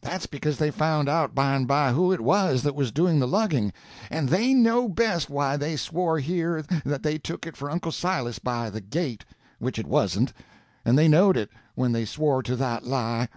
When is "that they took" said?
6.84-7.48